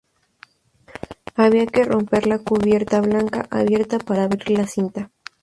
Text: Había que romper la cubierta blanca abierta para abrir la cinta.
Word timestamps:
Había 1.35 1.67
que 1.67 1.83
romper 1.83 2.25
la 2.25 2.39
cubierta 2.39 3.01
blanca 3.01 3.45
abierta 3.51 3.99
para 3.99 4.23
abrir 4.23 4.49
la 4.57 4.65
cinta. 4.65 5.11